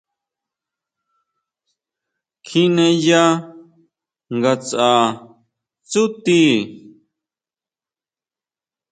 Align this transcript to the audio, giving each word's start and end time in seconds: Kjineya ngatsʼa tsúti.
Kjineya 2.45 3.23
ngatsʼa 4.35 4.89
tsúti. 5.89 6.41